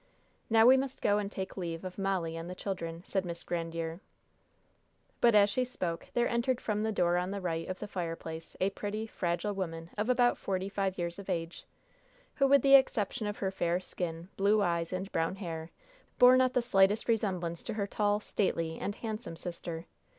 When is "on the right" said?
7.17-7.67